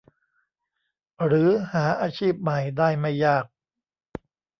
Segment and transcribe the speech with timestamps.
[1.25, 3.45] หรือหาอาชีพใหม่ได้ไม่ยาก